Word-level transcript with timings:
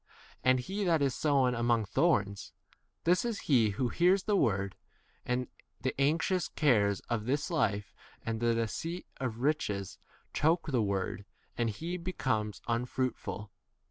And 0.43 0.59
he 0.61 0.83
that 0.85 1.03
is 1.03 1.13
sown 1.13 1.53
among 1.53 1.85
thorns— 1.85 2.53
this 3.03 3.23
is 3.23 3.41
he 3.41 3.69
who 3.69 3.89
hears 3.89 4.23
the 4.23 4.35
word, 4.35 4.75
and 5.27 5.47
the 5.79 5.93
anxious 6.01 6.47
cares 6.47 7.01
of 7.01 7.25
this 7.27 7.51
life* 7.51 7.93
and 8.25 8.39
the 8.39 8.55
deceit 8.55 9.05
of 9.17 9.41
riches 9.41 9.99
choke 10.33 10.65
the 10.71 10.81
word 10.81 11.23
and 11.55 11.69
he 11.69 11.89
x 11.93 11.97
23 11.97 11.97
becomes 11.97 12.61
unfruitful. 12.67 13.51